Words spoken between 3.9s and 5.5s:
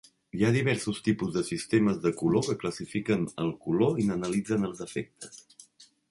i n'analitzen els efectes.